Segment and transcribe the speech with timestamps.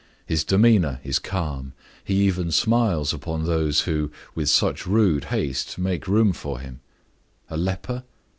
[0.25, 6.07] His demeanor is calm; he even smiles upon those who, with such rude haste, make
[6.07, 6.79] room for him.
[7.51, 8.01] A leper?